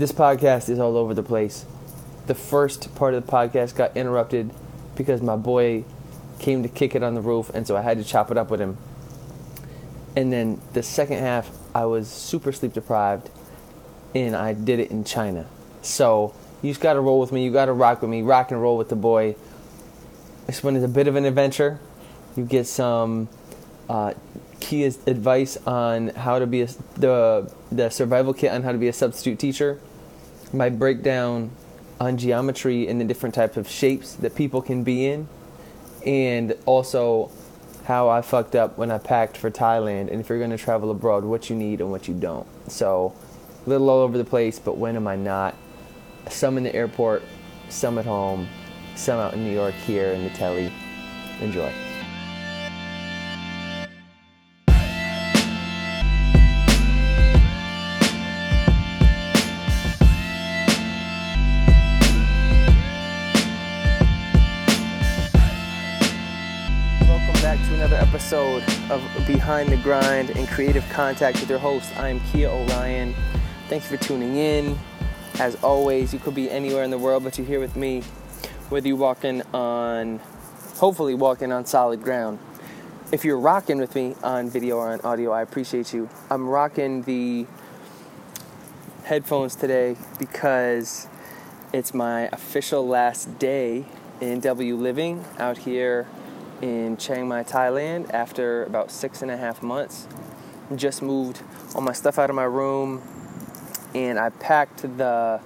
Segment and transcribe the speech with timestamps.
[0.00, 1.64] this podcast is all over the place.
[2.26, 4.50] The first part of the podcast got interrupted
[4.96, 5.84] because my boy
[6.38, 8.50] came to kick it on the roof, and so I had to chop it up
[8.50, 8.76] with him.
[10.16, 13.30] And then the second half, I was super sleep deprived,
[14.14, 15.46] and I did it in China.
[15.82, 17.44] So you just got to roll with me.
[17.44, 18.22] You got to rock with me.
[18.22, 19.36] Rock and roll with the boy.
[20.46, 21.78] This one is a bit of an adventure.
[22.36, 23.28] You get some
[23.88, 24.14] uh,
[24.60, 28.88] key advice on how to be a, the the survival kit on how to be
[28.88, 29.80] a substitute teacher.
[30.52, 31.50] My breakdown
[32.00, 35.28] on geometry and the different types of shapes that people can be in,
[36.06, 37.30] and also
[37.84, 40.10] how I fucked up when I packed for Thailand.
[40.10, 42.46] And if you're going to travel abroad, what you need and what you don't.
[42.70, 43.14] So,
[43.66, 45.54] a little all over the place, but when am I not?
[46.28, 47.22] Some in the airport,
[47.68, 48.48] some at home,
[48.94, 50.72] some out in New York here in the telly.
[51.40, 51.72] Enjoy.
[67.82, 71.96] Episode of Behind the Grind and Creative Contact with your host.
[71.96, 73.14] I am Kia Orion.
[73.68, 74.78] Thanks for tuning in.
[75.38, 78.02] As always, you could be anywhere in the world, but you're here with me,
[78.68, 80.18] whether you're walking on,
[80.76, 82.38] hopefully, walking on solid ground.
[83.12, 86.08] If you're rocking with me on video or on audio, I appreciate you.
[86.30, 87.46] I'm rocking the
[89.04, 91.06] headphones today because
[91.72, 93.84] it's my official last day
[94.20, 96.06] in W Living out here
[96.60, 100.06] in Chiang Mai, Thailand after about six and a half months.
[100.74, 101.42] Just moved
[101.74, 103.02] all my stuff out of my room
[103.94, 105.40] and I packed the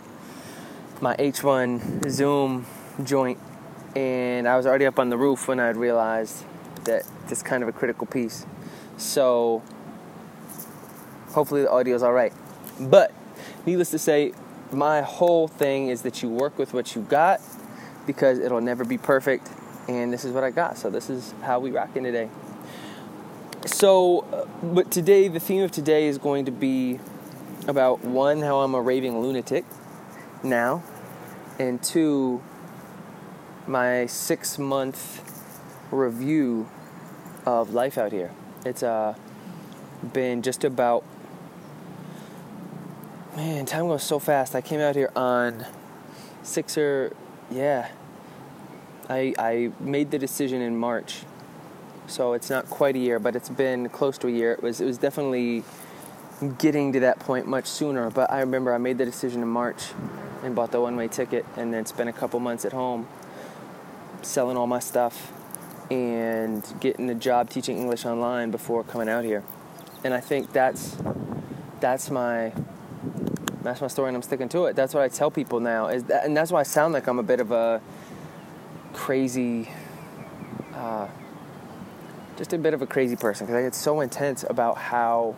[1.01, 2.67] my H1 Zoom
[3.03, 3.39] joint
[3.95, 6.45] and I was already up on the roof when I realized
[6.85, 8.47] that this kind of a critical piece.
[8.97, 9.63] So
[11.31, 12.33] hopefully the audio is all right.
[12.81, 13.13] But
[13.67, 14.33] needless to say,
[14.71, 17.41] my whole thing is that you work with what you got
[18.07, 19.49] because it'll never be perfect
[19.89, 20.79] and this is what I got.
[20.79, 22.29] So this is how we rock in today.
[23.65, 26.99] So, uh, but today, the theme of today is going to be
[27.69, 29.65] about one, how I'm a raving lunatic
[30.43, 30.83] now,
[31.61, 32.43] and two,
[33.69, 35.23] my six month
[35.93, 36.69] review
[37.47, 38.33] of life out here.
[38.65, 39.15] It's uh,
[40.13, 41.05] been just about,
[43.37, 44.57] man, time goes so fast.
[44.57, 45.67] I came out here on
[46.43, 47.15] six or,
[47.49, 47.89] yeah,
[49.09, 51.23] I, I made the decision in March,
[52.07, 54.53] so it's not quite a year, but it's been close to a year.
[54.53, 55.65] It was it was definitely
[56.59, 58.11] getting to that point much sooner.
[58.11, 59.93] But I remember I made the decision in March
[60.43, 63.07] and bought the one way ticket, and then spent a couple months at home
[64.23, 65.33] selling all my stuff
[65.91, 69.43] and getting a job teaching English online before coming out here.
[70.05, 70.97] And I think that's
[71.81, 72.53] that's my
[73.63, 74.77] that's my story, and I'm sticking to it.
[74.77, 77.19] That's what I tell people now, is that, and that's why I sound like I'm
[77.19, 77.81] a bit of a
[78.93, 79.71] crazy,
[80.75, 81.09] uh,
[82.37, 85.35] just a bit of a crazy person because I get so intense about how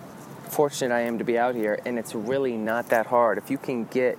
[0.48, 3.38] fortunate I am to be out here, and it's really not that hard.
[3.38, 4.18] If you can get,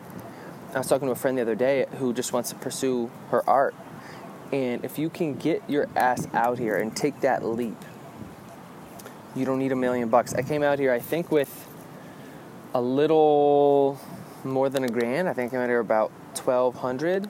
[0.73, 3.47] I was talking to a friend the other day who just wants to pursue her
[3.49, 3.75] art,
[4.51, 7.77] and if you can get your ass out here and take that leap,
[9.35, 10.33] you don't need a million bucks.
[10.33, 11.67] I came out here, I think, with
[12.73, 13.99] a little
[14.43, 15.29] more than a grand.
[15.29, 17.29] I think I came out here about twelve hundred.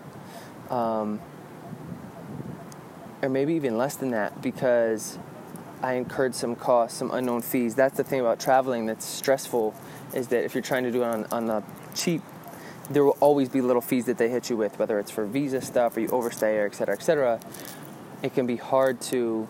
[0.70, 1.22] Um,
[3.26, 5.18] or maybe even less than that because
[5.82, 7.76] I incurred some costs, some unknown fees.
[7.76, 9.74] That's the thing about traveling that's stressful
[10.14, 11.64] is that if you're trying to do it on, on the
[11.94, 12.22] cheap,
[12.90, 15.60] there will always be little fees that they hit you with, whether it's for visa
[15.60, 17.40] stuff or you overstay or et cetera, et cetera.
[18.22, 19.48] It can be hard to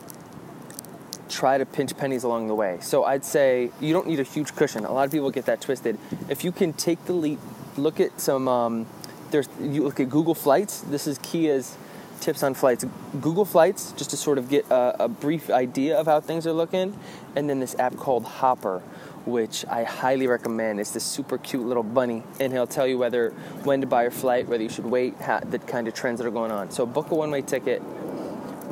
[1.29, 2.77] try to pinch pennies along the way.
[2.81, 4.85] So I'd say you don't need a huge cushion.
[4.85, 5.99] A lot of people get that twisted.
[6.29, 7.39] If you can take the leap,
[7.75, 8.85] look at some, um,
[9.31, 10.79] there's, you look at Google Flights.
[10.81, 11.77] This is Kia's
[12.21, 12.85] tips on flights.
[13.21, 16.53] Google Flights, just to sort of get a, a, brief idea of how things are
[16.53, 16.97] looking,
[17.35, 18.79] and then this app called Hopper,
[19.25, 20.79] which I highly recommend.
[20.79, 23.31] It's this super cute little bunny, and he'll tell you whether
[23.63, 26.27] when to buy your flight, whether you should wait, how, the kind of trends that
[26.27, 26.71] are going on.
[26.71, 27.81] So book a one-way ticket.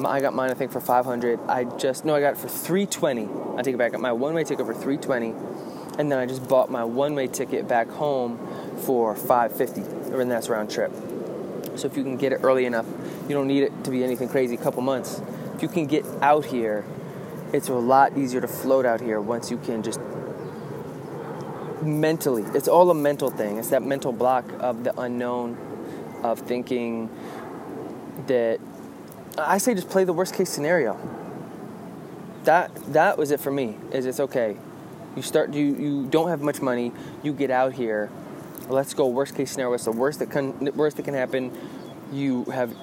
[0.04, 1.40] I got mine, I think, for 500.
[1.48, 3.30] I just no, I got it for 320.
[3.58, 3.88] I take it back.
[3.88, 5.34] I got my one-way ticket for 320,
[6.00, 8.40] and then I just bought my one-way ticket back home
[8.86, 9.82] for 550,
[10.18, 10.92] and that's round trip.
[11.76, 12.86] So if you can get it early enough,
[13.28, 15.22] you don't need it to be anything crazy, a couple months.
[15.56, 16.86] If you can get out here,
[17.54, 20.00] it's a lot easier to float out here once you can just
[21.82, 22.44] mentally.
[22.56, 23.58] It's all a mental thing.
[23.58, 25.58] It's that mental block of the unknown,
[26.24, 27.10] of thinking
[28.28, 28.60] that
[29.38, 30.98] I say just play the worst case scenario.
[32.46, 33.78] That that was it for me.
[33.92, 34.58] Is it's okay.
[35.16, 36.92] You start you you don't have much money.
[37.22, 38.10] You get out here
[38.70, 39.72] let's go worst case scenario.
[39.72, 41.52] What's the worst that can worst that can happen?
[42.12, 42.74] You have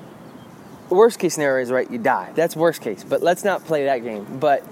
[0.90, 1.90] worst case scenario is right.
[1.90, 2.32] You die.
[2.34, 3.04] That's worst case.
[3.04, 4.38] But let's not play that game.
[4.38, 4.62] But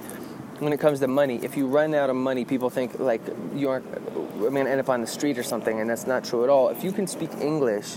[0.61, 3.21] when it comes to money, if you run out of money, people think like
[3.55, 3.87] you aren't.
[3.97, 6.69] I'm to end up on the street or something, and that's not true at all.
[6.69, 7.97] If you can speak English,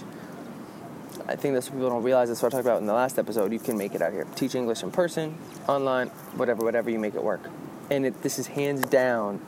[1.27, 2.29] I think that's what people don't realize.
[2.29, 3.51] That's what I talked about in the last episode.
[3.51, 4.25] You can make it out here.
[4.35, 5.37] Teach English in person,
[5.67, 6.89] online, whatever, whatever.
[6.89, 7.41] You make it work.
[7.89, 9.41] And it, this is hands down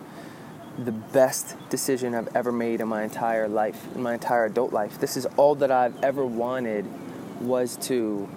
[0.77, 4.99] the best decision I've ever made in my entire life, in my entire adult life.
[4.99, 6.85] This is all that I've ever wanted
[7.39, 8.27] was to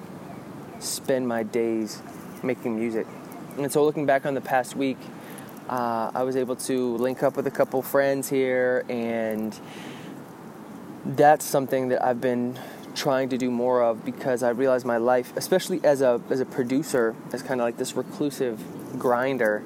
[0.81, 2.02] spend my days
[2.43, 3.06] making music.
[3.58, 4.99] And so, looking back on the past week,
[5.69, 9.58] uh, I was able to link up with a couple friends here, and
[11.05, 12.58] that's something that I've been
[12.94, 16.44] trying to do more of because I realized my life, especially as a as a
[16.46, 18.62] producer, as kind of like this reclusive
[18.99, 19.62] grinder.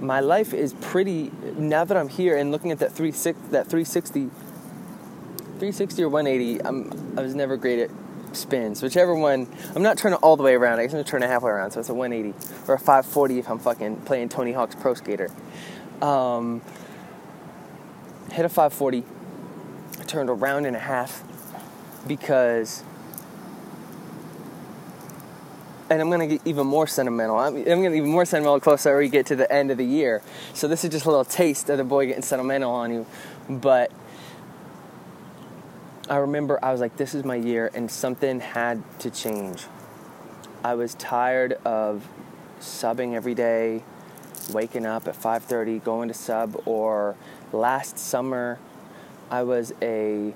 [0.00, 3.68] My life is pretty now that I'm here and looking at that three six that
[3.68, 4.30] 360
[5.60, 6.64] 360 or 180.
[6.64, 7.90] I'm I was never great at
[8.36, 9.48] spins, whichever one.
[9.74, 10.78] I'm not turning all the way around.
[10.78, 12.36] I'm going to turn it halfway around, so it's a 180
[12.68, 15.30] or a 540 if I'm fucking playing Tony Hawk's Pro Skater.
[16.02, 16.62] Um,
[18.32, 19.04] hit a 540.
[19.98, 21.22] I turned around and a half
[22.06, 22.84] because.
[25.88, 27.36] And I'm gonna get even more sentimental.
[27.36, 29.84] I'm, I'm gonna get even more sentimental closer we get to the end of the
[29.84, 30.22] year.
[30.54, 33.06] So this is just a little taste of the boy getting sentimental on you.
[33.48, 33.90] But
[36.10, 39.66] I remember I was like, this is my year, and something had to change.
[40.64, 42.04] I was tired of
[42.58, 43.84] subbing every day,
[44.52, 47.14] waking up at 5:30, going to sub, or
[47.52, 48.58] last summer,
[49.30, 50.34] I was a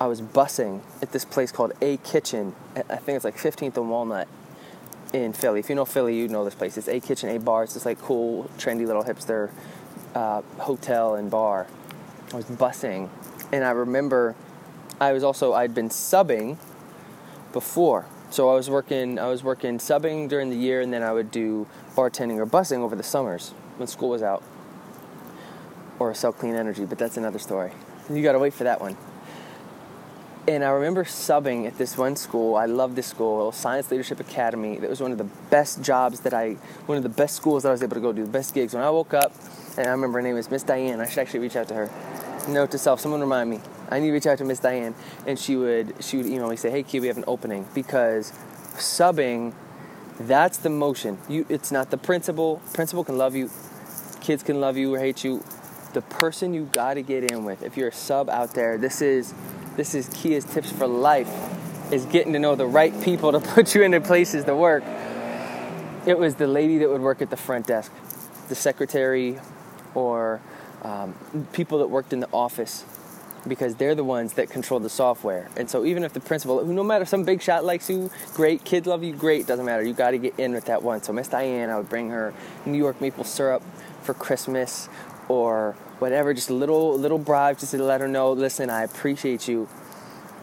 [0.00, 2.56] I was bussing at this place called A Kitchen.
[2.74, 4.26] I think it's like 15th and Walnut
[5.12, 5.60] in Philly.
[5.60, 6.76] If you know Philly, you know this place.
[6.76, 7.62] It's A Kitchen, A Bar.
[7.64, 9.50] It's this like cool, trendy little hipster
[10.16, 11.68] uh, hotel and bar.
[12.32, 13.10] I was bussing,
[13.52, 14.34] and I remember
[15.00, 16.58] I was also I'd been subbing
[17.52, 18.06] before.
[18.30, 21.30] So I was working I was working subbing during the year and then I would
[21.30, 24.42] do bartending or bussing over the summers when school was out.
[25.98, 27.72] Or sell clean energy, but that's another story.
[28.10, 28.96] You gotta wait for that one.
[30.46, 32.56] And I remember subbing at this one school.
[32.56, 34.78] I loved this school, Science Leadership Academy.
[34.78, 36.54] That was one of the best jobs that I,
[36.86, 38.72] one of the best schools that I was able to go do, the best gigs.
[38.72, 39.34] When I woke up,
[39.76, 41.00] and I remember her name was Miss Diane.
[41.00, 41.90] I should actually reach out to her.
[42.48, 43.60] Note to self, someone remind me.
[43.90, 44.94] I need to reach out to Miss Diane,
[45.26, 48.32] and she would she would email me say, "Hey, Key, we have an opening." Because
[48.76, 49.54] subbing,
[50.20, 51.18] that's the motion.
[51.28, 52.60] You, it's not the principal.
[52.74, 53.50] Principal can love you,
[54.20, 55.42] kids can love you or hate you.
[55.94, 57.62] The person you got to get in with.
[57.62, 59.32] If you're a sub out there, this is
[59.76, 61.30] this is Kia's tips for life.
[61.90, 64.84] Is getting to know the right people to put you into places to work.
[66.06, 67.92] It was the lady that would work at the front desk,
[68.48, 69.38] the secretary,
[69.94, 70.40] or
[70.82, 71.14] um,
[71.52, 72.84] people that worked in the office
[73.46, 75.48] because they're the ones that control the software.
[75.56, 78.64] And so even if the principal, who no matter some big shot likes you, great,
[78.64, 79.82] kids love you, great, doesn't matter.
[79.82, 81.02] You got to get in with that one.
[81.02, 82.34] So Miss Diane, I would bring her
[82.66, 83.62] New York maple syrup
[84.02, 84.88] for Christmas
[85.28, 89.46] or whatever, just a little little bribe just to let her know, listen, I appreciate
[89.46, 89.68] you.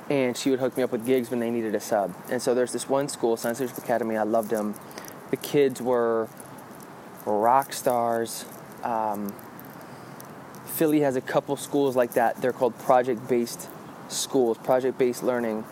[0.09, 2.13] And she would hook me up with gigs when they needed a sub.
[2.29, 4.17] And so there's this one school, Science Leadership Academy.
[4.17, 4.75] I loved them.
[5.31, 6.29] The kids were
[7.25, 8.45] rock stars.
[8.83, 9.33] Um,
[10.75, 12.41] Philly has a couple schools like that.
[12.41, 13.69] They're called project based
[14.09, 15.63] schools, project based learning,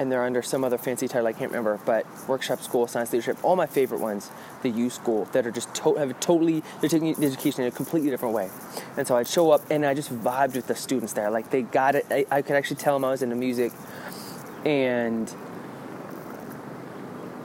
[0.00, 1.78] and they're under some other fancy title I can't remember.
[1.86, 4.32] But workshop school, science leadership, all my favorite ones,
[4.62, 8.10] the U school that are just to- have totally they're taking education in a completely
[8.10, 8.50] different way.
[8.96, 11.30] And so I'd show up and I just vibed with the students there.
[11.30, 12.04] Like they got it.
[12.10, 13.72] I, I could actually tell them I was into music,
[14.64, 15.30] and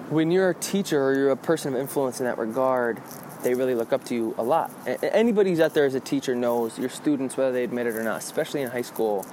[0.10, 3.00] when you're a teacher or you're a person of influence in that regard,
[3.44, 4.72] they really look up to you a lot.
[5.02, 8.04] Anybody who's out there as a teacher knows your students, whether they admit it or
[8.04, 9.26] not, especially in high school,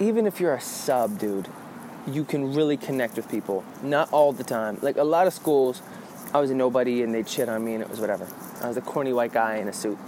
[0.00, 1.48] even if you're a sub, dude,
[2.06, 3.64] you can really connect with people.
[3.82, 4.78] Not all the time.
[4.82, 5.82] Like a lot of schools,
[6.32, 8.26] I was a nobody and they'd shit on me and it was whatever.
[8.60, 9.98] I was a corny white guy in a suit.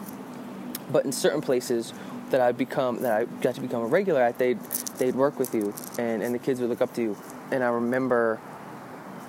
[0.90, 1.92] But in certain places
[2.30, 4.60] that I become that I got to become a regular at, they'd
[4.98, 7.16] they'd work with you and, and the kids would look up to you.
[7.50, 8.40] And I remember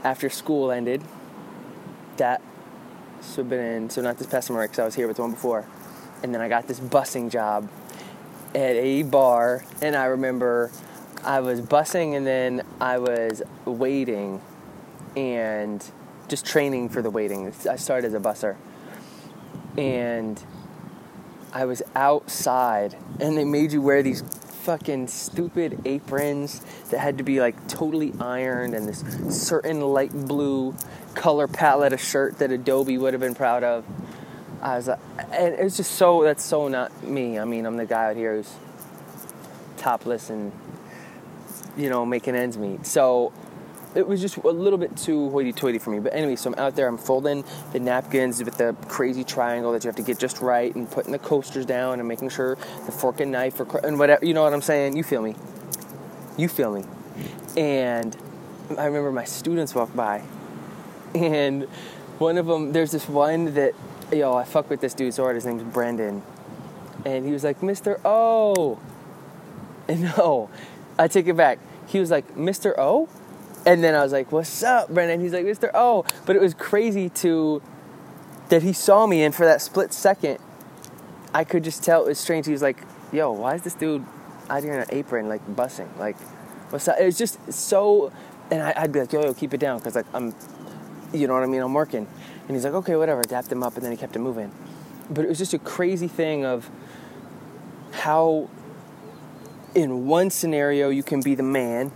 [0.04, 1.04] after school ended,
[2.18, 2.42] that
[3.22, 5.32] so been in, so not this past summer because I was here, but the one
[5.32, 5.66] before.
[6.24, 7.70] And then I got this bussing job
[8.56, 10.72] at a bar, and I remember
[11.24, 14.42] I was bussing and then I was waiting
[15.16, 15.84] and
[16.28, 17.54] just training for the waiting.
[17.70, 18.56] I started as a busser.
[19.78, 20.42] And
[21.54, 24.22] I was outside, and they made you wear these
[24.68, 26.60] fucking stupid aprons
[26.90, 30.76] that had to be like totally ironed and this certain light blue
[31.16, 33.86] color palette of shirt that Adobe would have been proud of.
[34.62, 35.00] I was like,
[35.32, 37.40] and it's just so that's so not me.
[37.40, 38.54] I mean, I'm the guy out here who's
[39.78, 40.52] topless and
[41.78, 42.86] you know making ends meet.
[42.86, 43.32] So
[43.98, 46.00] it was just a little bit too hoity-toity for me.
[46.00, 49.84] But anyway, so I'm out there, I'm folding the napkins with the crazy triangle that
[49.84, 52.92] you have to get just right, and putting the coasters down, and making sure the
[52.92, 54.24] fork and knife are and whatever.
[54.24, 54.96] You know what I'm saying?
[54.96, 55.36] You feel me?
[56.38, 56.86] You feel me?
[57.58, 58.16] And
[58.78, 60.22] I remember my students walked by,
[61.16, 61.64] and
[62.20, 63.74] one of them, there's this one that,
[64.14, 65.36] yo, I fuck with this dude so hard.
[65.36, 66.22] His name's Brendan,
[67.04, 68.00] and he was like, Mr.
[68.06, 68.80] O.
[69.88, 70.52] And no,
[71.00, 71.58] I take it back.
[71.88, 72.78] He was like, Mr.
[72.78, 73.10] O.
[73.68, 75.70] And then I was like, "What's up, Brendan?" He's like, "Mr.
[75.74, 77.62] Oh, But it was crazy to
[78.48, 80.40] that he saw me, and for that split second,
[81.34, 82.46] I could just tell it was strange.
[82.46, 82.78] He was like,
[83.12, 84.06] "Yo, why is this dude
[84.50, 85.90] out here in an apron, like bussing?
[86.00, 86.18] Like,
[86.70, 88.14] what's up?" It was just so,
[88.50, 90.34] and I, would be like, "Yo, yo, keep it down," because like I'm,
[91.12, 91.62] you know what I mean?
[91.62, 92.08] I'm working,
[92.48, 94.50] and he's like, "Okay, whatever." Dapped him up, and then he kept it moving.
[95.10, 96.70] But it was just a crazy thing of
[97.92, 98.50] how,
[99.76, 101.92] in one scenario, you can be the man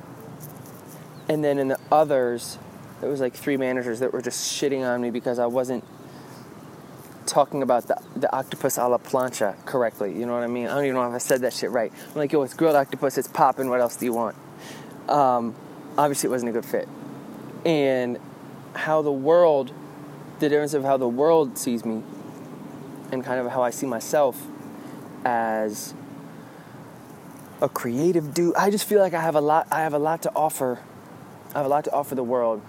[1.31, 2.57] and then in the others,
[3.01, 5.85] it was like three managers that were just shitting on me because I wasn't
[7.25, 10.11] talking about the, the octopus a la plancha correctly.
[10.11, 10.67] You know what I mean?
[10.67, 11.89] I don't even know if I said that shit right.
[12.09, 14.35] I'm like, yo, it's grilled octopus, it's popping, what else do you want?
[15.07, 15.55] Um,
[15.97, 16.89] obviously, it wasn't a good fit.
[17.65, 18.19] And
[18.73, 19.71] how the world,
[20.39, 22.03] the difference of how the world sees me
[23.09, 24.45] and kind of how I see myself
[25.23, 25.93] as
[27.61, 28.53] a creative dude.
[28.55, 30.79] I just feel like I have a lot I have a lot to offer
[31.53, 32.61] I have a lot to offer the world.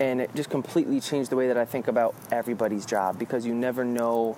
[0.00, 3.54] And it just completely changed the way that I think about everybody's job because you
[3.54, 4.34] never know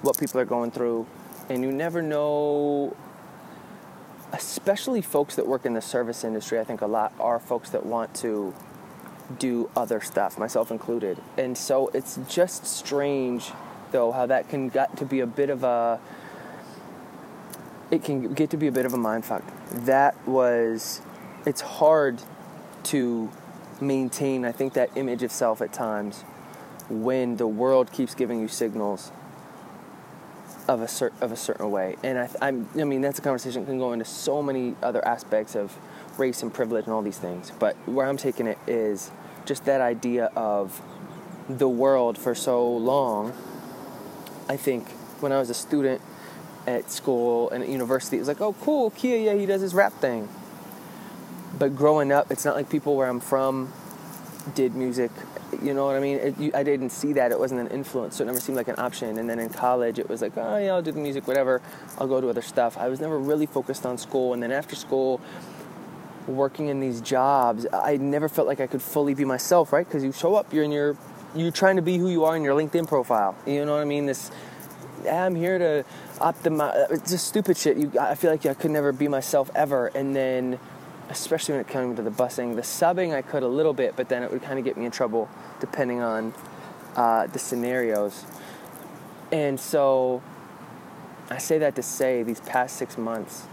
[0.00, 1.06] what people are going through.
[1.50, 2.96] And you never know,
[4.32, 7.84] especially folks that work in the service industry, I think a lot are folks that
[7.84, 8.54] want to
[9.38, 11.18] do other stuff, myself included.
[11.36, 13.52] And so it's just strange,
[13.90, 16.00] though, how that can get to be a bit of a
[17.90, 19.42] it can get to be a bit of a mind fuck.
[19.70, 21.02] That was
[21.44, 22.22] it's hard
[22.84, 23.30] to
[23.80, 26.22] maintain, I think, that image of self at times
[26.88, 29.10] when the world keeps giving you signals
[30.68, 31.96] of a, cer- of a certain way.
[32.02, 35.06] And I, I'm, I mean, that's a conversation that can go into so many other
[35.06, 35.76] aspects of
[36.18, 37.50] race and privilege and all these things.
[37.58, 39.10] But where I'm taking it is
[39.44, 40.80] just that idea of
[41.48, 43.32] the world for so long.
[44.48, 44.88] I think
[45.20, 46.00] when I was a student
[46.66, 49.74] at school and at university, it was like, oh, cool, Kia, yeah, he does his
[49.74, 50.28] rap thing
[51.58, 53.72] but growing up, it's not like people where I'm from
[54.54, 55.10] did music.
[55.62, 56.18] You know what I mean?
[56.18, 57.30] It, you, I didn't see that.
[57.30, 59.18] It wasn't an influence, so it never seemed like an option.
[59.18, 61.62] And then in college, it was like, oh yeah, I'll do the music, whatever.
[61.98, 62.76] I'll go to other stuff.
[62.76, 64.34] I was never really focused on school.
[64.34, 65.20] And then after school,
[66.26, 69.86] working in these jobs, I never felt like I could fully be myself, right?
[69.86, 70.96] Because you show up, you're in your,
[71.34, 73.36] you're trying to be who you are in your LinkedIn profile.
[73.46, 74.06] You know what I mean?
[74.06, 74.30] This,
[75.10, 75.84] I'm here to
[76.18, 76.90] optimize.
[76.90, 77.76] It's just stupid shit.
[77.76, 79.88] You, I feel like I could never be myself ever.
[79.88, 80.58] And then
[81.10, 82.56] especially when it came to the busing.
[82.56, 84.84] The subbing I could a little bit, but then it would kind of get me
[84.84, 85.28] in trouble
[85.60, 86.34] depending on
[86.96, 88.24] uh, the scenarios.
[89.32, 90.22] And so
[91.30, 93.46] I say that to say these past six months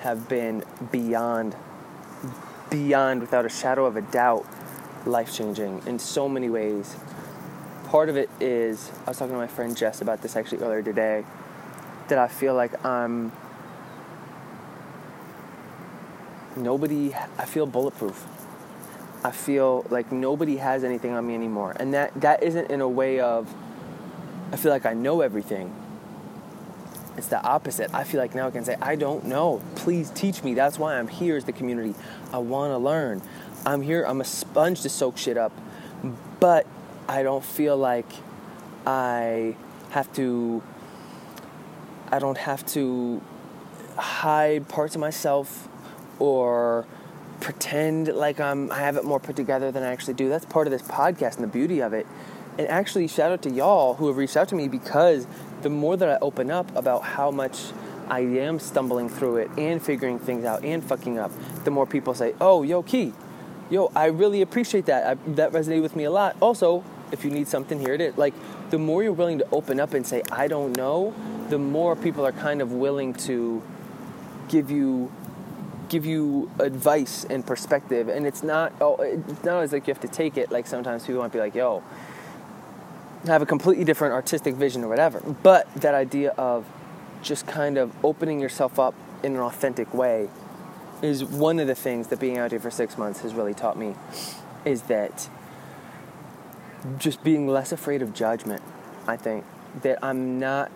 [0.00, 1.56] have been beyond,
[2.70, 4.46] beyond, without a shadow of a doubt,
[5.06, 6.96] life changing in so many ways.
[7.86, 10.82] Part of it is, I was talking to my friend Jess about this actually earlier
[10.82, 11.24] today,
[12.08, 13.32] that I feel like I'm
[16.56, 18.26] nobody, I feel bulletproof.
[19.24, 21.76] I feel like nobody has anything on me anymore.
[21.78, 23.52] And that, that isn't in a way of,
[24.52, 25.74] I feel like I know everything.
[27.16, 27.94] It's the opposite.
[27.94, 29.62] I feel like now I can say, I don't know.
[29.76, 30.54] Please teach me.
[30.54, 31.94] That's why I'm here as the community.
[32.32, 33.22] I want to learn.
[33.64, 34.04] I'm here.
[34.04, 35.52] I'm a sponge to soak shit up.
[36.40, 36.66] But
[37.08, 38.10] I don't feel like
[38.86, 39.56] I
[39.90, 40.62] have to,
[42.10, 43.20] I don't have to
[43.96, 45.68] hide parts of myself
[46.18, 46.86] or
[47.40, 50.28] pretend like I'm I have it more put together than I actually do.
[50.28, 52.06] That's part of this podcast and the beauty of it.
[52.58, 55.26] And actually shout out to y'all who have reached out to me because
[55.62, 57.72] the more that I open up about how much
[58.08, 61.32] I am stumbling through it and figuring things out and fucking up,
[61.64, 63.12] the more people say, "Oh, yo, Key,
[63.70, 65.06] yo, I really appreciate that.
[65.06, 68.16] I, that resonated with me a lot." Also, if you need something, here it is.
[68.16, 68.34] Like
[68.70, 71.12] the more you're willing to open up and say, "I don't know,"
[71.48, 73.62] the more people are kind of willing to
[74.48, 75.10] give you
[75.92, 80.00] give you advice and perspective and it's not oh it's not always like you have
[80.00, 81.82] to take it like sometimes people might be like yo
[83.26, 85.20] have a completely different artistic vision or whatever.
[85.20, 86.66] But that idea of
[87.22, 90.28] just kind of opening yourself up in an authentic way
[91.02, 93.78] is one of the things that being out here for six months has really taught
[93.78, 93.94] me
[94.64, 95.28] is that
[96.98, 98.62] just being less afraid of judgment
[99.06, 99.44] i think.
[99.82, 100.70] That i'm not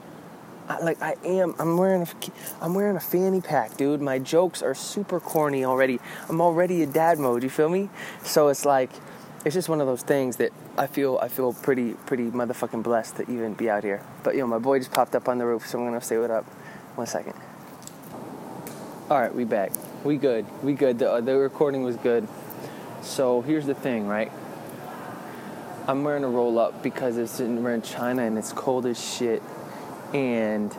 [0.68, 1.54] I, like I am.
[1.58, 2.08] I'm wearing a,
[2.60, 4.00] I'm wearing a fanny pack, dude.
[4.00, 6.00] My jokes are super corny already.
[6.28, 7.42] I'm already in dad mode.
[7.42, 7.88] You feel me?
[8.22, 8.90] So it's like,
[9.44, 13.16] it's just one of those things that I feel I feel pretty pretty motherfucking blessed
[13.16, 14.02] to even be out here.
[14.22, 16.18] But you know, my boy just popped up on the roof, so I'm gonna say
[16.18, 16.44] what up.
[16.96, 17.34] One second.
[19.08, 19.72] All right, we back.
[20.02, 20.46] We good.
[20.64, 20.98] We good.
[20.98, 22.26] The, uh, the recording was good.
[23.02, 24.32] So here's the thing, right?
[25.86, 29.00] I'm wearing a roll up because it's in, we're in China and it's cold as
[29.00, 29.40] shit,
[30.16, 30.74] and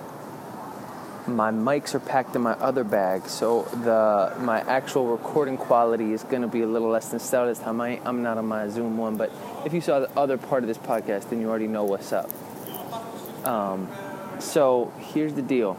[1.28, 6.24] my mics are packed in my other bag, so the my actual recording quality is
[6.24, 7.80] gonna be a little less than stellar this time.
[7.80, 9.32] I, I'm not on my Zoom one, but
[9.64, 12.32] if you saw the other part of this podcast, then you already know what's up.
[13.46, 13.88] Um,
[14.40, 15.78] so here's the deal.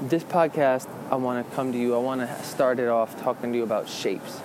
[0.00, 1.94] This podcast, I want to come to you.
[1.94, 4.40] I want to start it off talking to you about shapes.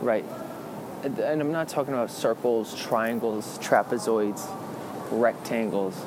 [0.00, 0.24] Right.
[1.02, 4.48] And I'm not talking about circles, triangles, trapezoids,
[5.10, 6.04] rectangles.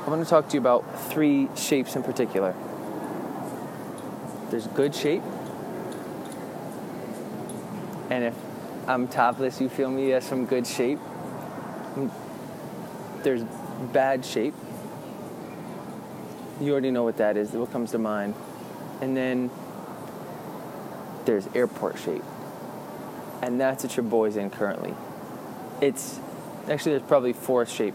[0.00, 2.54] I'm going to talk to you about three shapes in particular.
[4.50, 5.22] There's good shape.
[8.10, 8.34] And if
[8.86, 10.98] I'm topless, you feel me, that's some good shape.
[13.22, 13.42] There's
[13.92, 14.54] bad shape.
[16.60, 18.34] You already know what that is, what comes to mind.
[19.02, 19.50] And then
[21.26, 22.24] there's airport shape.
[23.42, 24.94] And that's what your boy's in currently.
[25.82, 26.18] It's
[26.68, 27.94] actually there's probably fourth shape.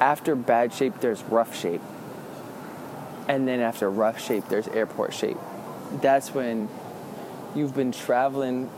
[0.00, 1.82] After bad shape, there's rough shape.
[3.28, 5.38] And then after rough shape, there's airport shape.
[6.00, 6.68] That's when
[7.54, 8.70] you've been traveling.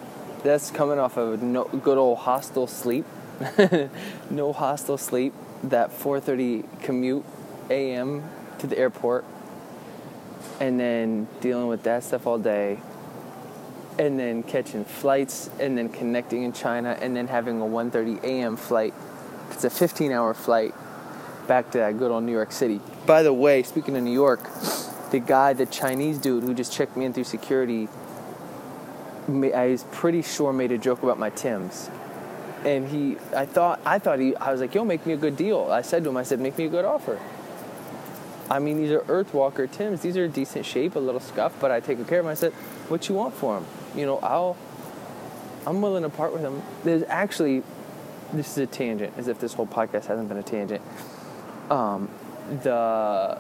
[0.43, 3.07] That's coming off of no, good old hostel sleep.
[4.31, 5.33] no hostel sleep.
[5.62, 7.25] That 4:30 commute
[7.71, 8.29] a.m.
[8.59, 9.25] to the airport,
[10.61, 12.81] and then dealing with that stuff all day,
[13.99, 18.57] and then catching flights, and then connecting in China, and then having a 1:30 a.m.
[18.57, 18.93] flight.
[19.54, 20.75] It's a 15-hour flight
[21.46, 22.80] back to that good old New York City.
[23.06, 24.49] By the way, speaking of New York,
[25.11, 27.88] the guy, the Chinese dude who just checked me in through security,
[29.29, 31.88] I was pretty sure made a joke about my Tims.
[32.64, 35.37] And he, I thought, I thought he, I was like, yo, make me a good
[35.37, 35.68] deal.
[35.70, 37.20] I said to him, I said, make me a good offer.
[38.50, 40.00] I mean, these are Earthwalker Tims.
[40.00, 42.33] These are decent shape, a little scuffed, but I take good care of them.
[42.33, 42.52] I said,
[42.88, 43.66] what you want for them?
[43.94, 44.57] You know, I'll,
[45.66, 46.62] I'm willing to part with them.
[46.83, 47.62] There's actually,
[48.37, 50.83] this is a tangent, as if this whole podcast hasn't been a tangent.
[51.70, 52.09] Um,
[52.62, 53.38] the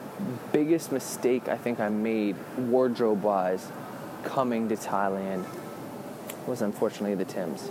[0.52, 3.70] biggest mistake I think I made wardrobe wise
[4.22, 5.44] coming to Thailand
[6.46, 7.70] was unfortunately the Tims.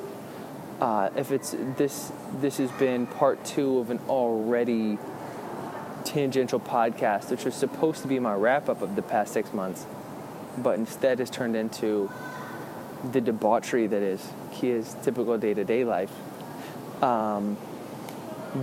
[0.79, 4.97] Uh, if it's this, this has been part two of an already
[6.03, 9.85] tangential podcast, which was supposed to be my wrap up of the past six months,
[10.57, 12.11] but instead has turned into
[13.11, 16.11] the debauchery that is Kia's typical day to day life.
[17.03, 17.57] Um,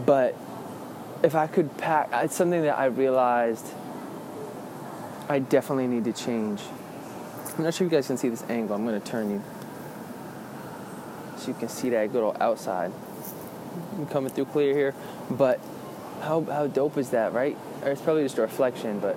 [0.07, 0.35] but
[1.23, 3.67] if I could pack, it's something that I realized
[5.29, 6.63] I definitely need to change.
[7.59, 8.75] I'm not sure if you guys can see this angle.
[8.75, 9.43] I'm going to turn you
[11.37, 12.93] so you can see that good old outside.
[13.97, 14.95] I'm coming through clear here,
[15.31, 15.61] but
[16.23, 17.57] how how dope is that, right?
[17.83, 19.17] Or it's probably just a reflection, but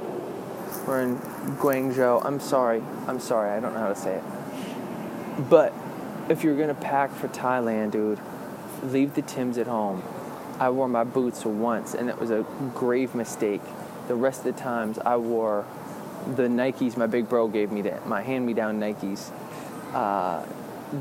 [0.85, 2.25] we're in Guangzhou.
[2.25, 2.83] I'm sorry.
[3.07, 3.51] I'm sorry.
[3.51, 5.49] I don't know how to say it.
[5.49, 5.73] But
[6.29, 8.19] if you're gonna pack for Thailand, dude,
[8.83, 10.03] leave the Tims at home.
[10.59, 13.61] I wore my boots once, and it was a grave mistake.
[14.07, 15.65] The rest of the times, I wore
[16.35, 19.31] the Nikes my big bro gave me, that my hand-me-down Nikes.
[19.93, 20.45] Uh,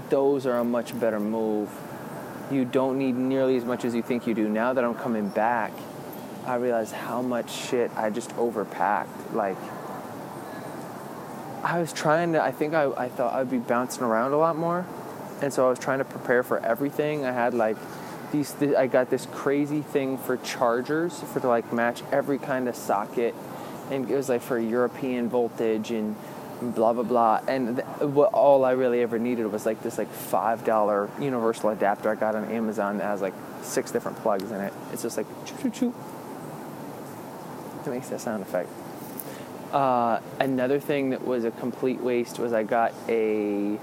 [0.08, 1.70] those are a much better move.
[2.50, 4.48] You don't need nearly as much as you think you do.
[4.48, 5.72] Now that I'm coming back,
[6.46, 9.32] I realize how much shit I just overpacked.
[9.32, 9.56] Like,
[11.62, 14.56] I was trying to, I think I, I thought I'd be bouncing around a lot
[14.56, 14.84] more.
[15.42, 17.24] And so I was trying to prepare for everything.
[17.24, 17.76] I had like
[18.30, 22.68] these, th- I got this crazy thing for chargers for to like match every kind
[22.68, 23.34] of socket.
[23.90, 26.16] And it was like for European voltage and
[26.60, 27.40] blah, blah, blah.
[27.48, 32.08] And th- what all I really ever needed was like this like $5 universal adapter
[32.08, 34.72] I got on Amazon that has like six different plugs in it.
[34.92, 35.94] It's just like choo choo choo.
[37.84, 38.70] It makes that sound effect.
[39.72, 43.78] Uh, another thing that was a complete waste was I got a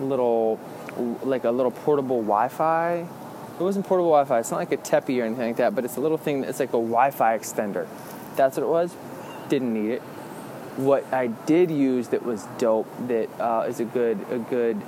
[0.00, 0.60] little,
[1.22, 3.06] like a little portable Wi-Fi.
[3.58, 4.40] It wasn't portable Wi-Fi.
[4.40, 6.44] It's not like a Teppy or anything like that, but it's a little thing.
[6.44, 7.86] It's like a Wi-Fi extender.
[8.36, 8.96] That's what it was.
[9.48, 10.02] Didn't need it.
[10.76, 12.88] What I did use that was dope.
[13.08, 14.80] That uh, is a good, a good.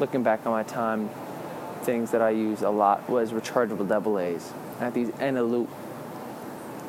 [0.00, 1.10] Looking back on my time,
[1.82, 4.52] things that I use a lot was rechargeable double A's.
[4.80, 5.68] I have these Eneloop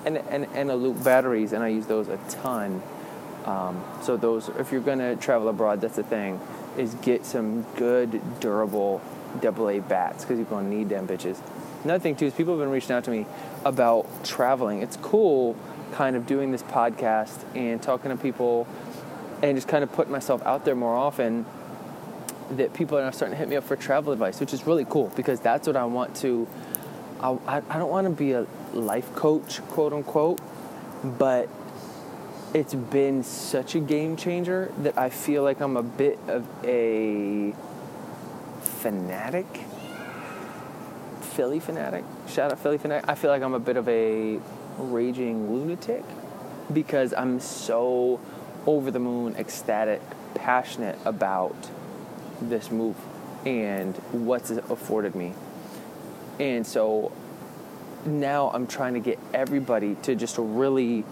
[0.06, 2.82] and, and, and a loop batteries, and I use those a ton.
[3.46, 6.40] Um, so those, if you're gonna travel abroad, that's the thing,
[6.78, 9.02] is get some good durable
[9.44, 11.40] AA bats because you're gonna need them bitches.
[11.84, 13.26] another thing too is people have been reaching out to me
[13.66, 14.82] about traveling.
[14.82, 15.56] It's cool,
[15.92, 18.68] kind of doing this podcast and talking to people,
[19.42, 21.46] and just kind of putting myself out there more often.
[22.52, 25.12] That people are starting to hit me up for travel advice, which is really cool
[25.18, 26.48] because that's what I want to.
[27.20, 30.40] I, I don't want to be a life coach, quote unquote,
[31.04, 31.50] but
[32.54, 37.54] it's been such a game changer that I feel like I'm a bit of a
[38.62, 39.46] fanatic.
[41.22, 42.04] Phillie Phanatic.
[42.28, 43.06] Shout out Phillie Phanatic.
[43.08, 44.40] I feel like I'm a bit of a
[44.80, 46.04] raging lunatic
[46.74, 48.20] because I'm so
[48.66, 50.02] over the moon, ecstatic,
[50.34, 51.56] passionate about
[52.42, 52.96] this move
[53.46, 55.34] and what's afforded me.
[56.40, 57.12] And so
[58.06, 61.04] now I'm trying to get everybody to just really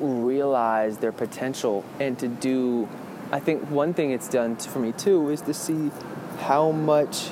[0.00, 2.88] realize their potential and to do
[3.32, 5.90] I think one thing it's done for me too is to see
[6.40, 7.30] how much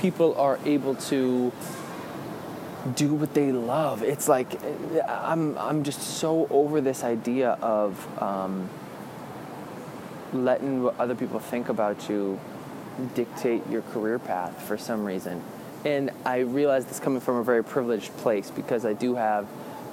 [0.00, 1.52] people are able to
[2.94, 4.02] do what they love.
[4.02, 4.60] It's like
[5.06, 8.68] I'm I'm just so over this idea of um,
[10.32, 12.40] letting what other people think about you
[13.14, 15.42] dictate your career path for some reason.
[15.84, 19.46] And I realize this coming from a very privileged place because I do have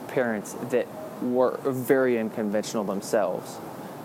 [0.08, 0.88] parents that
[1.22, 3.58] were very unconventional themselves.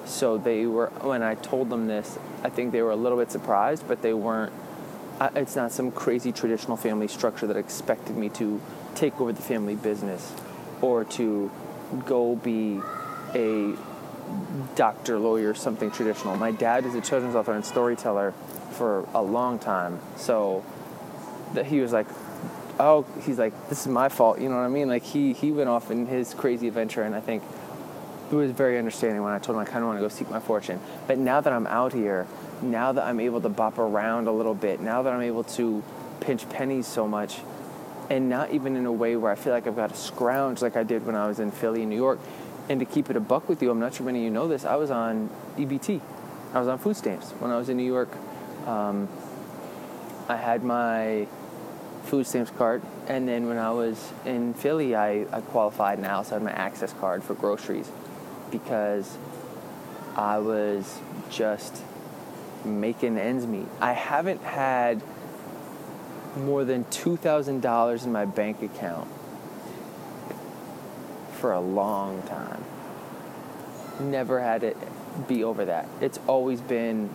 [0.07, 3.31] So they were, when I told them this, I think they were a little bit
[3.31, 4.53] surprised, but they weren't,
[5.37, 8.61] it's not some crazy traditional family structure that expected me to
[8.95, 10.33] take over the family business
[10.81, 11.51] or to
[12.07, 12.81] go be
[13.35, 13.75] a
[14.75, 16.37] doctor, lawyer, something traditional.
[16.37, 18.33] My dad is a children's author and storyteller
[18.73, 20.01] for a long time.
[20.17, 20.65] So
[21.65, 22.07] he was like,
[22.81, 24.41] oh, he's like, this is my fault.
[24.41, 24.89] You know what I mean?
[24.89, 27.43] Like he he went off in his crazy adventure, and I think
[28.31, 30.31] he was very understanding when I told him I kind of want to go seek
[30.31, 30.81] my fortune.
[31.07, 32.27] But now that I'm out here,
[32.63, 35.83] now that I'm able to bop around a little bit, now that I'm able to
[36.21, 37.41] pinch pennies so much,
[38.09, 40.77] and not even in a way where I feel like I've got to scrounge like
[40.77, 42.19] I did when I was in Philly, New York.
[42.69, 44.47] And to keep it a buck with you, I'm not sure many of you know
[44.47, 44.65] this.
[44.65, 46.01] I was on EBT.
[46.55, 48.11] I was on food stamps when I was in New York.
[48.67, 49.09] Um,
[50.29, 51.27] I had my
[52.11, 52.83] food stamps card.
[53.07, 56.51] And then when I was in Philly, I, I qualified and I also had my
[56.51, 57.91] access card for groceries
[58.51, 59.17] because
[60.17, 60.99] I was
[61.31, 61.83] just
[62.65, 63.69] making ends meet.
[63.81, 65.01] I haven't had
[66.37, 69.09] more than $2,000 in my bank account
[71.35, 72.65] for a long time.
[74.01, 74.77] Never had it
[75.29, 75.89] be over that.
[76.01, 77.09] It's always been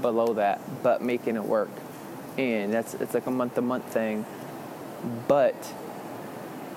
[0.00, 1.70] below that, but making it work
[2.38, 4.24] and that's it's like a month to month thing.
[5.28, 5.74] But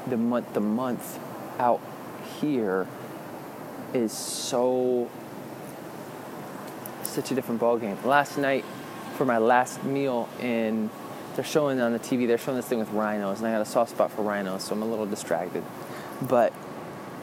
[0.08, 1.20] the month to month
[1.60, 1.82] out
[2.40, 2.88] here
[3.94, 5.10] is so
[7.04, 7.98] such a different ball game.
[8.04, 8.66] Last night
[9.16, 10.90] for my last meal in
[11.36, 13.66] they're showing on the TV, they're showing this thing with rhinos, and I got a
[13.66, 15.64] soft spot for rhinos, so I'm a little distracted.
[16.22, 16.54] But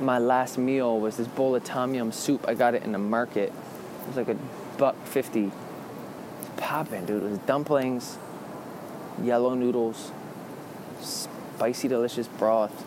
[0.00, 2.46] my last meal was this bowl of tom yum soup.
[2.46, 3.52] I got it in the market.
[4.02, 4.36] It was like a
[4.76, 5.50] buck fifty
[6.56, 7.22] popping, dude.
[7.22, 8.18] It was dumplings,
[9.22, 10.12] yellow noodles,
[11.02, 12.84] spicy, delicious broth,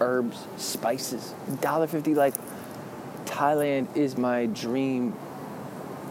[0.00, 1.34] herbs, spices.
[1.50, 2.16] $1.50.
[2.16, 2.34] Like,
[3.26, 5.14] Thailand is my dream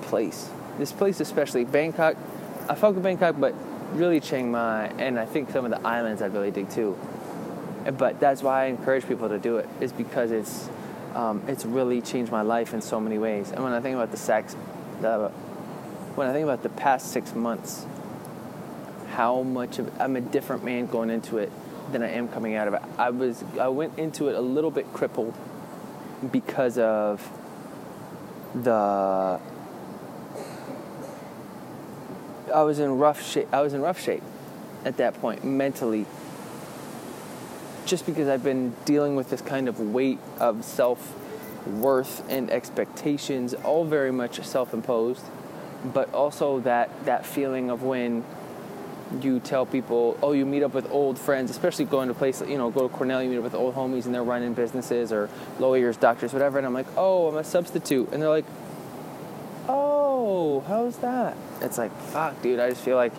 [0.01, 0.49] place.
[0.77, 2.15] This place, especially Bangkok.
[2.69, 3.53] I fuck with Bangkok, but
[3.93, 6.97] really Chiang Mai, and I think some of the islands I really dig too.
[7.97, 10.69] But that's why I encourage people to do it, is because it's
[11.13, 13.51] um, it's really changed my life in so many ways.
[13.51, 14.55] And when I think about the sex,
[15.01, 15.29] the
[16.15, 17.85] when I think about the past six months,
[19.15, 21.51] how much of I'm a different man going into it
[21.91, 22.81] than I am coming out of it.
[22.97, 25.33] I was I went into it a little bit crippled
[26.31, 27.29] because of
[28.53, 29.39] the
[32.53, 33.47] I was in rough shape.
[33.53, 34.23] I was in rough shape
[34.83, 36.05] at that point mentally
[37.85, 41.15] just because I've been dealing with this kind of weight of self
[41.65, 45.23] worth and expectations, all very much self imposed
[45.93, 48.23] but also that that feeling of when
[49.21, 52.57] you tell people, oh, you meet up with old friends, especially going to places, you
[52.57, 55.29] know, go to Cornell, you meet up with old homies and they're running businesses or
[55.59, 56.57] lawyers, doctors, whatever.
[56.57, 58.09] And I'm like, oh, I'm a substitute.
[58.11, 58.45] And they're like,
[59.67, 61.37] oh, how's that?
[61.61, 62.59] It's like, fuck, dude.
[62.59, 63.13] I just feel like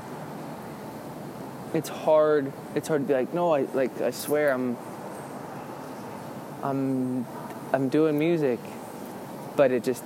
[1.72, 2.52] it's hard.
[2.74, 4.76] It's hard to be like, no, I like, I swear, I'm,
[6.62, 7.26] I'm,
[7.72, 8.58] I'm doing music,
[9.56, 10.04] but it just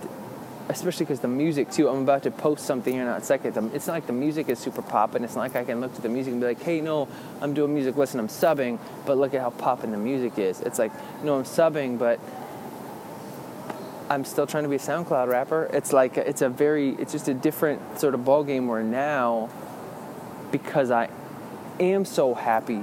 [0.71, 1.89] especially because the music too.
[1.89, 3.57] I'm about to post something here in a second.
[3.75, 5.25] It's not like the music is super popping.
[5.25, 7.09] It's not like I can look to the music and be like, "Hey, no,
[7.41, 7.97] I'm doing music.
[7.97, 10.93] Listen, I'm subbing, but look at how popping the music is." It's like,
[11.25, 12.21] no, I'm subbing, but
[14.09, 15.69] I'm still trying to be a SoundCloud rapper.
[15.73, 19.51] It's like it's a very, it's just a different sort of ball game where now,
[20.53, 21.11] because I
[21.81, 22.83] am so happy.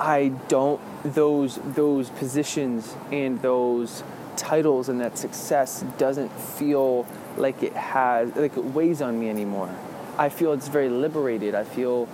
[0.00, 4.02] I don't those those positions and those
[4.36, 9.68] titles and that success doesn't feel like it has like it weighs on me anymore.
[10.16, 11.54] I feel it's very liberated.
[11.54, 12.08] I feel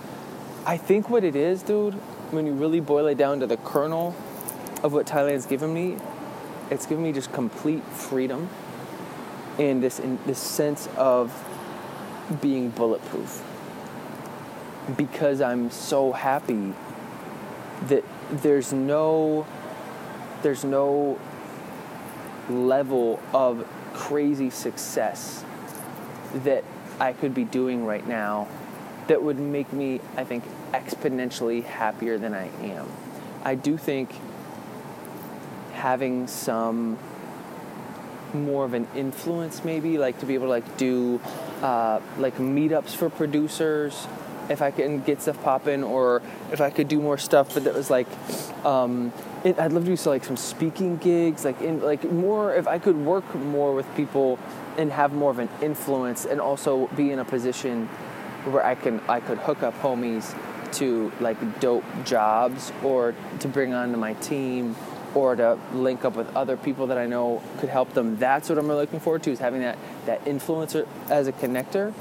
[0.65, 1.93] I think what it is, dude,
[2.31, 4.13] when you really boil it down to the kernel
[4.83, 5.95] of what Thailand's given me,
[6.69, 8.49] it's given me just complete freedom
[9.57, 11.31] and this in this sense of
[12.41, 13.41] being bulletproof
[14.97, 16.73] because I'm so happy
[17.83, 19.45] that there's no
[20.41, 21.19] there's no
[22.49, 25.43] level of crazy success
[26.33, 26.63] that
[26.99, 28.47] I could be doing right now
[29.07, 32.87] that would make me I think exponentially happier than I am.
[33.43, 34.11] I do think
[35.73, 36.97] having some
[38.33, 41.19] more of an influence maybe like to be able to like do
[41.61, 44.07] uh, like meetups for producers
[44.49, 47.73] if I can get stuff popping or if I could do more stuff but that
[47.73, 48.07] was like
[48.65, 49.11] um,
[49.43, 52.67] it, I'd love to do so like some speaking gigs like in like more if
[52.67, 54.39] I could work more with people
[54.77, 57.87] and have more of an influence and also be in a position
[58.45, 60.35] where I can I could hook up homies
[60.73, 64.75] to like dope jobs or to bring onto my team
[65.15, 68.17] or to link up with other people that I know could help them.
[68.17, 71.93] That's what I'm really looking forward to is having that that influencer as a connector.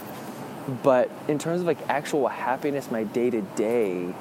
[0.83, 4.15] But in terms of like actual happiness, my day to day,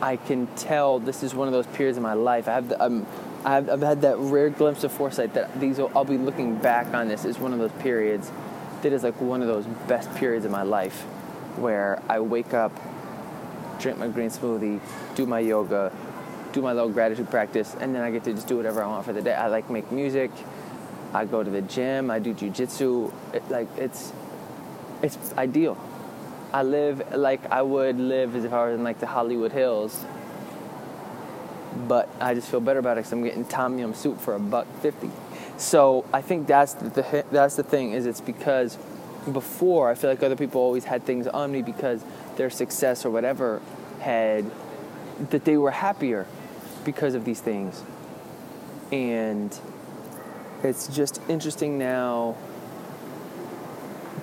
[0.00, 2.46] I can tell this is one of those periods in my life.
[2.48, 3.06] I have the, um,
[3.44, 7.08] I've, I've had that rare glimpse of foresight that these I'll be looking back on
[7.08, 8.30] this as one of those periods
[8.82, 11.02] that is like one of those best periods of my life
[11.56, 12.72] where I wake up
[13.78, 14.80] drink my green smoothie,
[15.14, 15.92] do my yoga,
[16.52, 19.04] do my little gratitude practice, and then I get to just do whatever I want
[19.04, 19.34] for the day.
[19.34, 20.30] I like make music.
[21.12, 22.10] I go to the gym.
[22.10, 23.12] I do jujitsu.
[23.32, 24.12] It, like it's
[25.02, 25.76] it's ideal.
[26.52, 30.04] I live like I would live as if I was in like the Hollywood Hills.
[31.86, 34.40] But I just feel better about it because I'm getting tom yum soup for a
[34.40, 35.10] buck fifty.
[35.56, 38.78] So I think that's the that's the thing is it's because
[39.32, 42.02] before I feel like other people always had things on me because
[42.36, 43.60] their success or whatever
[44.00, 44.50] had
[45.30, 46.26] that they were happier
[46.84, 47.82] because of these things.
[48.92, 49.56] And
[50.62, 52.36] it's just interesting now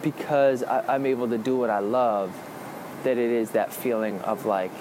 [0.01, 2.33] because I, am able to do what I love
[3.03, 4.71] that it is that feeling of like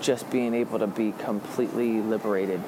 [0.00, 2.62] just being able to be completely liberated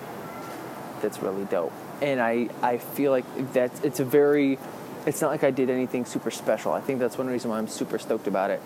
[1.00, 1.72] that's really dope.
[2.02, 4.58] And I, I feel like that's it's a very
[5.06, 6.72] it's not like I did anything super special.
[6.72, 8.60] I think that's one reason why I'm super stoked about it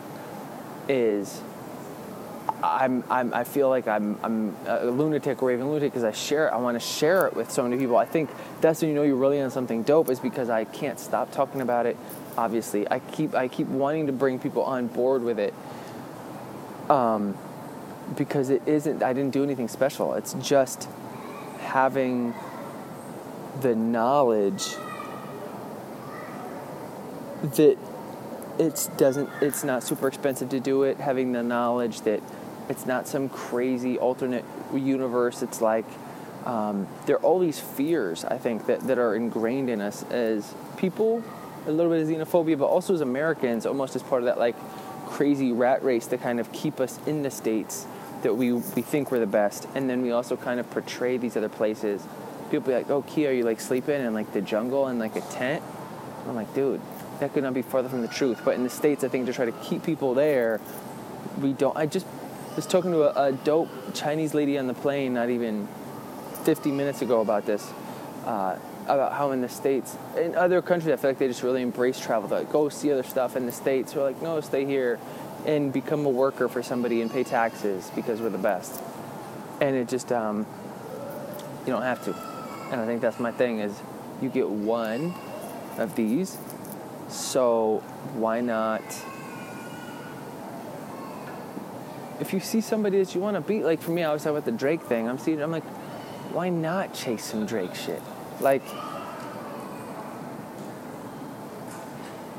[0.88, 1.42] is
[2.62, 6.48] I'm, I'm I feel like I'm I'm a lunatic, or raving lunatic because I share
[6.48, 6.52] it.
[6.52, 7.96] I want to share it with so many people.
[7.96, 10.98] I think that's when you know you're really on something dope is because I can't
[10.98, 11.96] stop talking about it.
[12.36, 15.54] Obviously, I keep I keep wanting to bring people on board with it.
[16.88, 17.36] Um,
[18.16, 19.02] because it isn't.
[19.02, 20.14] I didn't do anything special.
[20.14, 20.88] It's just
[21.60, 22.34] having
[23.60, 24.74] the knowledge
[27.42, 27.78] that
[28.58, 32.22] it doesn't it's not super expensive to do it having the knowledge that
[32.70, 35.84] it's not some crazy alternate universe it's like
[36.46, 40.54] um, there are all these fears i think that, that are ingrained in us as
[40.76, 41.22] people
[41.66, 44.56] a little bit of xenophobia but also as americans almost as part of that like
[45.06, 47.86] crazy rat race to kind of keep us in the states
[48.22, 51.36] that we, we think we're the best and then we also kind of portray these
[51.36, 52.06] other places
[52.50, 55.16] people be like oh kia are you like sleeping in like the jungle in like
[55.16, 55.62] a tent
[56.26, 56.80] i'm like dude
[57.20, 58.40] that could not be farther from the truth.
[58.44, 60.60] But in the States, I think to try to keep people there,
[61.40, 61.76] we don't.
[61.76, 62.06] I just
[62.56, 65.68] was talking to a, a dope Chinese lady on the plane not even
[66.44, 67.70] 50 minutes ago about this.
[68.24, 71.62] Uh, about how in the states, in other countries, I feel like they just really
[71.62, 72.28] embrace travel.
[72.28, 73.36] They're like, go see other stuff.
[73.36, 74.98] In the states, we're like, no, stay here
[75.46, 78.80] and become a worker for somebody and pay taxes because we're the best.
[79.60, 80.46] And it just, um,
[81.66, 82.14] you don't have to.
[82.72, 83.78] And I think that's my thing is,
[84.20, 85.14] you get one
[85.78, 86.36] of these,
[87.08, 87.82] so
[88.14, 88.82] why not?
[92.20, 94.36] If you see somebody that you want to beat, like for me, I was talking
[94.36, 95.08] about the Drake thing.
[95.08, 95.64] I'm seeing, I'm like,
[96.32, 98.02] why not chase some Drake shit?
[98.40, 98.62] Like,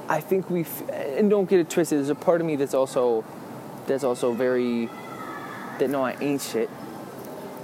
[0.07, 1.97] I think we, and don't get it twisted.
[1.97, 3.25] There's a part of me that's also,
[3.87, 4.87] that's also very,
[5.79, 6.69] that no, I ain't shit.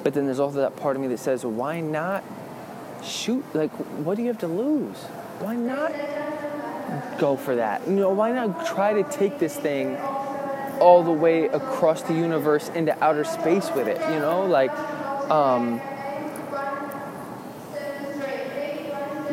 [0.03, 2.23] But then there's also that part of me that says, why not
[3.03, 3.45] shoot?
[3.53, 3.71] Like,
[4.03, 4.97] what do you have to lose?
[5.39, 5.93] Why not
[7.17, 7.87] go for that.
[7.87, 9.97] You know, why not try to take this thing
[10.79, 13.99] all the way across the universe into outer space with it?
[14.11, 14.71] You know, like
[15.29, 15.79] um,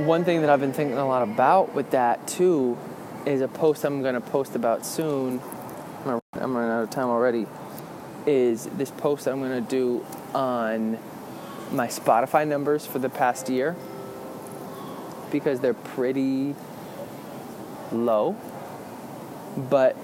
[0.06, 2.76] one thing that I've been thinking a lot about with that too
[3.26, 5.40] is a post I'm gonna post about soon.
[6.04, 7.46] I'm I'm running out of time already.
[8.26, 10.04] Is this post I'm gonna do
[10.34, 10.98] on
[11.70, 13.76] my Spotify numbers for the past year
[15.30, 16.54] because they're pretty
[17.92, 18.36] low.
[19.56, 19.96] But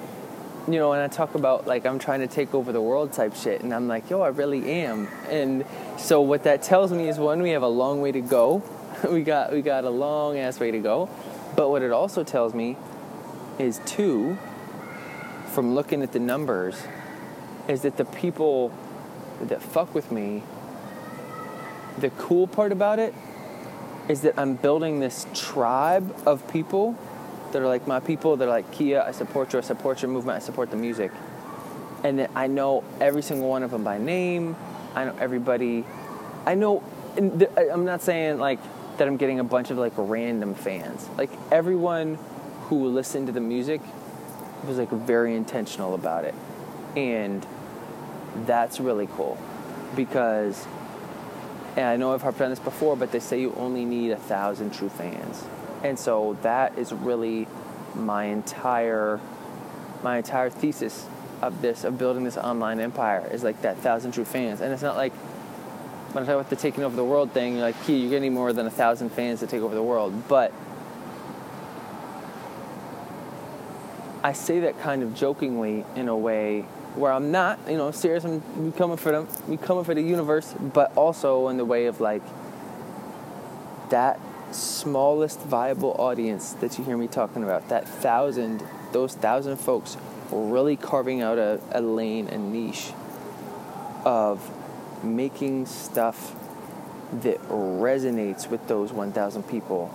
[0.72, 3.34] you know, and I talk about like I'm trying to take over the world type
[3.34, 5.08] shit, and I'm like, yo, I really am.
[5.28, 5.64] And
[5.98, 8.62] so what that tells me is one, we have a long way to go.
[9.10, 11.08] we got we got a long ass way to go.
[11.56, 12.76] But what it also tells me
[13.58, 14.38] is two,
[15.52, 16.82] from looking at the numbers,
[17.68, 18.72] is that the people
[19.42, 20.42] that fuck with me,
[21.98, 23.14] the cool part about it
[24.08, 26.98] is that I'm building this tribe of people
[27.52, 28.36] that are like my people.
[28.36, 29.02] They're like Kia.
[29.02, 29.58] I support you.
[29.58, 30.36] I support your movement.
[30.36, 31.10] I support the music.
[32.02, 34.56] And then I know every single one of them by name.
[34.94, 35.84] I know everybody.
[36.46, 36.82] I know.
[37.16, 38.58] I'm not saying like
[38.96, 39.06] that.
[39.06, 41.08] I'm getting a bunch of like random fans.
[41.18, 42.18] Like everyone
[42.64, 43.80] who listened to the music
[44.66, 46.34] was like very intentional about it,
[46.96, 47.46] and
[48.46, 49.38] that's really cool
[49.96, 50.66] because.
[51.76, 54.16] And I know I've harped on this before, but they say you only need a
[54.16, 55.44] thousand true fans.
[55.82, 57.48] And so that is really
[57.94, 59.20] my entire
[60.02, 61.06] my entire thesis
[61.42, 64.60] of this of building this online empire is like that thousand true fans.
[64.60, 65.12] And it's not like
[66.12, 68.52] when I talk about the taking over the world thing, you're like, you're getting more
[68.52, 70.28] than a thousand fans to take over the world.
[70.28, 70.52] But
[74.22, 76.62] I say that kind of jokingly in a way
[76.94, 78.24] where I'm not, you know, serious.
[78.24, 82.00] I'm coming for them, we coming for the universe, but also in the way of
[82.00, 82.22] like
[83.90, 84.18] that
[84.52, 89.96] smallest viable audience that you hear me talking about, that thousand, those thousand folks
[90.30, 92.92] really carving out a, a lane, a niche
[94.04, 94.50] of
[95.04, 96.34] making stuff
[97.12, 99.92] that resonates with those 1,000 people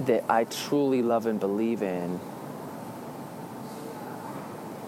[0.00, 2.20] that I truly love and believe in,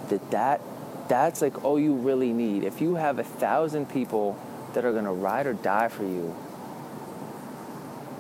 [0.09, 0.61] that that
[1.09, 2.65] that's like all you really need.
[2.65, 4.37] If you have a thousand people
[4.75, 6.35] that are gonna ride or die for you,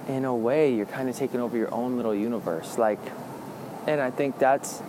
[0.09, 2.79] in a way, you're kind of taking over your own little universe.
[2.79, 3.01] Like,
[3.87, 4.83] and I think that's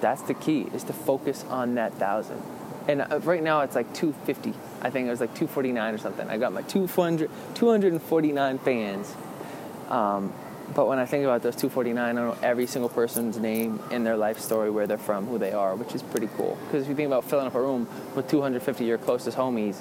[0.00, 2.40] that's the key is to focus on that thousand.
[2.86, 4.54] And uh, right now it's like 250.
[4.80, 6.28] I think it was like 249 or something.
[6.28, 9.14] I got my 200, 249 fans.
[9.88, 10.32] Um,
[10.74, 14.16] but when I think about those 249, I know every single person's name and their
[14.16, 16.58] life story, where they're from, who they are, which is pretty cool.
[16.66, 19.80] Because if you think about filling up a room with 250 of your closest homies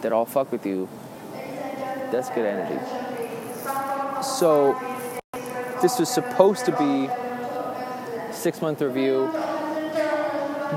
[0.00, 0.88] that all fuck with you,
[2.10, 3.01] that's good energy.
[4.22, 4.78] So
[5.82, 7.08] this was supposed to be
[8.32, 9.28] six month review,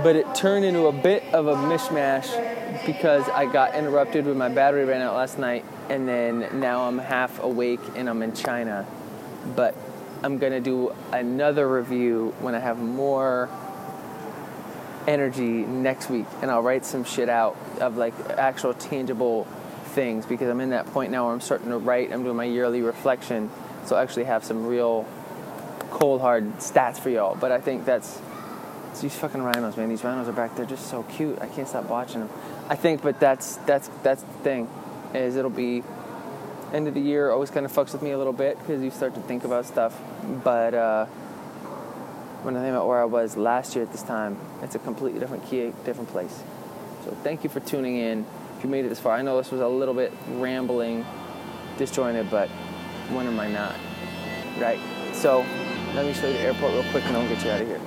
[0.04, 4.50] but it turned into a bit of a mishmash because I got interrupted when my
[4.50, 8.88] battery ran out last night, and then now I'm half awake and I'm in China.
[9.56, 9.76] But
[10.24, 13.48] I'm gonna do another review when I have more
[15.08, 19.48] energy next week, and I'll write some shit out of like actual tangible
[19.96, 22.12] things because I'm in that point now where I'm starting to write.
[22.12, 23.50] I'm doing my yearly reflection,
[23.86, 25.08] so I actually have some real
[25.90, 27.36] cold hard stats for y'all.
[27.36, 28.20] But I think that's
[29.02, 29.90] these fucking rhinos, man.
[29.90, 31.42] These rhinos are back there just so cute.
[31.42, 32.30] I can't stop watching them.
[32.70, 34.70] I think, but that's that's that's the thing,
[35.14, 35.84] is it'll be
[36.74, 38.92] end of the year always kind of fucks with me a little bit because you
[38.92, 39.98] start to think about stuff.
[40.44, 41.06] But uh,
[42.44, 45.20] when I think about where I was last year at this time, it's a completely
[45.20, 46.44] different key, different place.
[47.06, 48.26] So thank you for tuning in
[48.66, 49.16] you made it this far.
[49.16, 51.06] I know this was a little bit rambling,
[51.78, 52.50] disjointed, but
[53.12, 53.76] when am I not?
[54.60, 54.80] Right?
[55.14, 55.46] So
[55.94, 57.80] let me show you the airport real quick and I'll get you out of here.